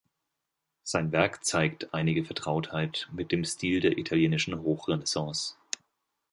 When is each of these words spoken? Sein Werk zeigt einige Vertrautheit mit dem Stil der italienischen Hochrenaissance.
Sein 0.81 1.11
Werk 1.11 1.45
zeigt 1.45 1.93
einige 1.93 2.25
Vertrautheit 2.25 3.07
mit 3.11 3.31
dem 3.31 3.45
Stil 3.45 3.81
der 3.81 3.99
italienischen 3.99 4.63
Hochrenaissance. 4.63 5.53